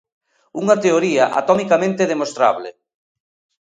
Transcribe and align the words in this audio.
Unha 0.61 0.75
teoría 0.85 1.25
atomicamente 1.39 2.09
demostrable. 2.13 2.69